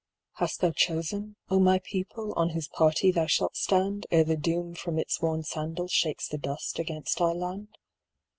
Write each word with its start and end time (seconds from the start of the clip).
Hast 0.37 0.61
thou 0.61 0.71
chosen, 0.71 1.35
O 1.51 1.59
my 1.59 1.77
people, 1.77 2.33
on 2.33 2.49
whose 2.49 2.67
party 2.67 3.11
thou 3.11 3.27
shalt 3.27 3.55
stand, 3.55 4.07
Ere 4.09 4.23
the 4.23 4.35
Doom 4.35 4.73
from 4.73 4.97
its 4.97 5.21
worn 5.21 5.43
sandals 5.43 5.91
shakes 5.91 6.27
the 6.27 6.39
dust 6.39 6.79
against 6.79 7.21
our 7.21 7.35
land? 7.35 7.77